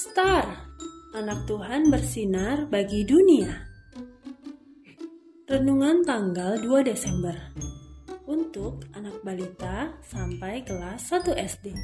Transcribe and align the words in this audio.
Star, 0.00 0.48
anak 1.12 1.44
Tuhan 1.44 1.92
bersinar 1.92 2.64
bagi 2.72 3.04
dunia. 3.04 3.52
Renungan 5.44 6.08
tanggal 6.08 6.56
2 6.56 6.88
Desember 6.88 7.36
untuk 8.24 8.88
anak 8.96 9.20
balita 9.20 9.92
sampai 10.00 10.64
kelas 10.64 11.04
1 11.04 11.36
SD. 11.36 11.76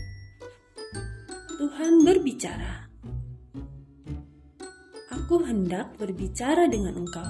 Tuhan 1.60 2.08
berbicara. 2.08 2.88
Aku 5.12 5.44
hendak 5.44 5.92
berbicara 6.00 6.72
dengan 6.72 6.96
engkau. 6.96 7.28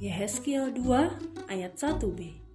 Yehezkiel 0.00 0.72
2 0.80 1.52
ayat 1.52 1.76
1b. 1.76 2.47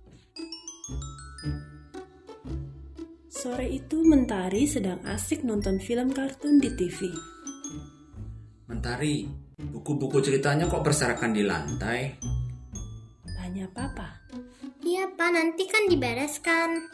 Sore 3.44 3.68
itu 3.68 4.00
Mentari 4.08 4.64
sedang 4.64 5.04
asik 5.04 5.44
nonton 5.44 5.76
film 5.76 6.16
kartun 6.16 6.64
di 6.64 6.72
TV. 6.80 7.12
Mentari, 8.72 9.28
buku-buku 9.60 10.24
ceritanya 10.24 10.64
kok 10.72 10.80
berserakan 10.80 11.36
di 11.36 11.44
lantai? 11.44 12.24
Tanya 13.36 13.68
Papa. 13.68 14.16
Iya, 14.80 15.12
Pak, 15.12 15.30
nanti 15.36 15.68
kan 15.68 15.92
dibereskan. 15.92 16.88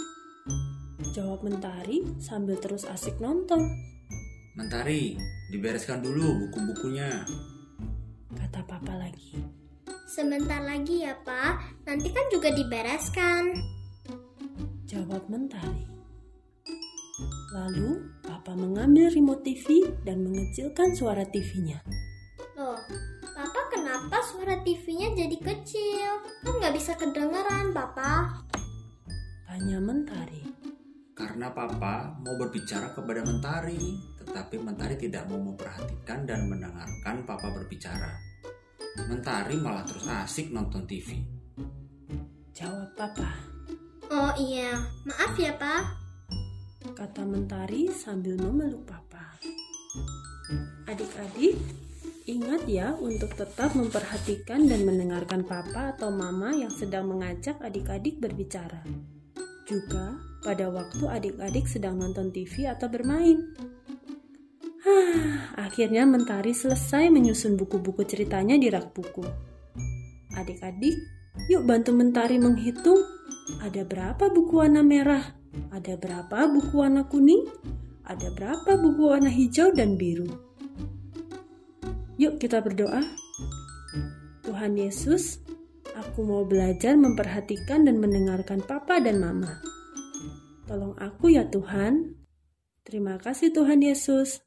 Jawab 1.13 1.45
Mentari 1.45 2.02
sambil 2.17 2.58
terus 2.58 2.81
asik 2.89 3.22
nonton. 3.22 3.70
Mentari, 4.58 5.22
dibereskan 5.53 6.02
dulu 6.02 6.50
buku-bukunya. 6.50 7.30
Kata 8.34 8.66
Papa 8.66 8.97
lagi. 8.97 9.38
Sebentar 10.09 10.66
lagi 10.66 11.05
ya, 11.05 11.13
Pak. 11.13 11.86
Nanti 11.86 12.09
kan 12.09 12.25
juga 12.34 12.50
dibereskan. 12.50 13.53
Jawab 14.89 15.30
Mentari. 15.30 15.98
Lalu 17.52 18.20
Papa 18.23 18.53
mengambil 18.56 19.12
remote 19.12 19.44
TV 19.44 19.89
dan 20.08 20.23
mengecilkan 20.23 20.95
suara 20.95 21.25
TV-nya. 21.28 21.81
Loh, 22.56 22.80
Papa 23.22 23.62
kenapa 23.73 24.23
suara 24.23 24.62
TV-nya 24.64 25.12
jadi 25.17 25.38
kecil? 25.38 26.09
Kan 26.45 26.53
nggak 26.62 26.75
bisa 26.75 26.95
kedengeran, 26.95 27.75
Papa. 27.75 28.42
Tanya 29.45 29.80
Mentari. 29.84 30.44
Karena 31.12 31.52
Papa 31.52 32.16
mau 32.23 32.40
berbicara 32.40 32.95
kepada 32.95 33.28
Mentari, 33.28 34.00
tetapi 34.23 34.56
Mentari 34.62 34.95
tidak 34.95 35.28
mau 35.28 35.42
memperhatikan 35.42 36.23
dan 36.23 36.47
mendengarkan 36.47 37.28
Papa 37.28 37.52
berbicara. 37.52 38.16
Mentari 39.12 39.59
malah 39.59 39.84
terus 39.84 40.08
asik 40.08 40.56
nonton 40.56 40.88
TV. 40.88 41.20
Jawab 42.56 42.95
Papa. 42.95 43.31
Oh 44.09 44.31
iya, 44.40 44.80
maaf 45.06 45.36
ya, 45.36 45.53
Pak. 45.59 45.98
Kata 47.00 47.23
Mentari 47.23 47.88
sambil 47.95 48.36
memeluk 48.36 48.83
Papa. 48.83 49.39
Adik-adik, 50.83 51.56
ingat 52.28 52.67
ya 52.67 52.91
untuk 52.91 53.39
tetap 53.39 53.72
memperhatikan 53.72 54.67
dan 54.67 54.83
mendengarkan 54.83 55.47
Papa 55.47 55.95
atau 55.95 56.11
Mama 56.11 56.52
yang 56.52 56.67
sedang 56.67 57.08
mengajak 57.08 57.56
adik-adik 57.64 58.19
berbicara. 58.19 58.83
Juga 59.64 60.19
pada 60.44 60.67
waktu 60.67 61.08
adik-adik 61.08 61.72
sedang 61.72 62.03
nonton 62.03 62.36
TV 62.36 62.67
atau 62.67 62.91
bermain. 62.91 63.47
Akhirnya 65.56 66.03
Mentari 66.03 66.52
selesai 66.52 67.08
menyusun 67.08 67.56
buku-buku 67.56 68.03
ceritanya 68.03 68.59
di 68.59 68.67
rak 68.67 68.91
buku. 68.91 69.23
Adik-adik, 70.36 71.00
yuk 71.47 71.63
bantu 71.63 71.95
Mentari 71.95 72.44
menghitung 72.44 73.00
ada 73.63 73.88
berapa 73.88 74.28
buku 74.28 74.59
warna 74.59 74.84
merah, 74.84 75.39
ada 75.69 75.94
berapa 75.97 76.50
buku 76.50 76.73
warna 76.75 77.05
kuning, 77.05 77.45
ada 78.05 78.29
berapa 78.34 78.78
buku 78.78 79.01
warna 79.09 79.29
hijau 79.29 79.69
dan 79.74 79.97
biru. 79.97 80.29
Yuk 82.19 82.41
kita 82.41 82.59
berdoa. 82.59 83.06
Tuhan 84.44 84.75
Yesus, 84.75 85.40
aku 85.94 86.25
mau 86.25 86.44
belajar 86.44 86.97
memperhatikan 86.97 87.85
dan 87.85 88.01
mendengarkan 88.01 88.66
Papa 88.66 88.97
dan 89.00 89.22
Mama. 89.22 89.62
Tolong 90.66 90.97
aku 90.97 91.34
ya 91.34 91.46
Tuhan. 91.47 92.18
Terima 92.84 93.22
kasih 93.22 93.53
Tuhan 93.53 93.85
Yesus. 93.85 94.41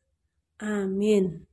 Amin. 0.59 1.52